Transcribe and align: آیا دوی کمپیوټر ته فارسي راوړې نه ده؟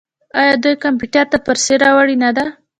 آیا 0.39 0.53
دوی 0.63 0.73
کمپیوټر 0.83 1.25
ته 1.31 1.37
فارسي 1.45 1.75
راوړې 1.83 2.15
نه 2.23 2.29
ده؟ 2.37 2.45